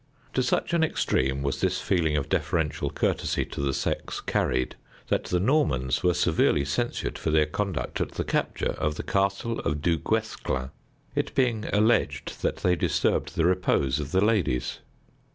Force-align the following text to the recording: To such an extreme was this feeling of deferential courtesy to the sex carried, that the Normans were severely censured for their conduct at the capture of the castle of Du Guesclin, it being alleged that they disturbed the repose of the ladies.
To 0.33 0.41
such 0.41 0.73
an 0.73 0.83
extreme 0.83 1.43
was 1.43 1.61
this 1.61 1.79
feeling 1.79 2.17
of 2.17 2.27
deferential 2.27 2.89
courtesy 2.89 3.45
to 3.45 3.61
the 3.61 3.71
sex 3.71 4.19
carried, 4.19 4.75
that 5.09 5.25
the 5.25 5.39
Normans 5.39 6.01
were 6.01 6.15
severely 6.15 6.65
censured 6.65 7.19
for 7.19 7.29
their 7.29 7.45
conduct 7.45 8.01
at 8.01 8.13
the 8.13 8.23
capture 8.23 8.71
of 8.79 8.95
the 8.95 9.03
castle 9.03 9.59
of 9.59 9.83
Du 9.83 9.99
Guesclin, 9.99 10.71
it 11.13 11.35
being 11.35 11.65
alleged 11.71 12.41
that 12.41 12.55
they 12.57 12.75
disturbed 12.75 13.35
the 13.35 13.45
repose 13.45 13.99
of 13.99 14.11
the 14.11 14.25
ladies. 14.25 14.79